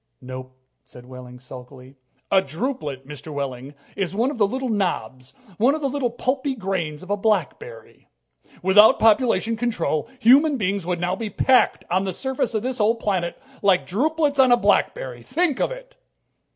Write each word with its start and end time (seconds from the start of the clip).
"Nope," 0.19 0.57
said 0.83 1.05
Wehling 1.05 1.37
sulkily. 1.39 1.95
"A 2.31 2.41
drupelet, 2.41 3.07
Mr. 3.07 3.31
Wehling, 3.31 3.75
is 3.95 4.15
one 4.15 4.31
of 4.31 4.39
the 4.39 4.47
little 4.47 4.67
knobs, 4.69 5.35
one 5.59 5.75
of 5.75 5.81
the 5.81 5.87
little 5.87 6.09
pulpy 6.09 6.55
grains 6.55 7.03
of 7.03 7.11
a 7.11 7.15
blackberry," 7.15 8.07
said 8.41 8.49
Dr. 8.49 8.51
Hitz. 8.55 8.63
"Without 8.63 8.99
population 8.99 9.55
control, 9.55 10.09
human 10.19 10.57
beings 10.57 10.87
would 10.87 10.99
now 10.99 11.15
be 11.15 11.29
packed 11.29 11.85
on 11.91 12.05
this 12.05 12.17
surface 12.17 12.55
of 12.55 12.63
this 12.63 12.79
old 12.79 12.99
planet 12.99 13.37
like 13.61 13.85
drupelets 13.85 14.39
on 14.39 14.51
a 14.51 14.57
blackberry! 14.57 15.21
Think 15.21 15.59
of 15.61 15.69
it!" 15.69 15.97